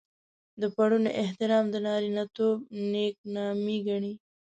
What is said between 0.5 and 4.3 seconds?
د پړوني احترام د نارينه توب نېکنامي ګڼي.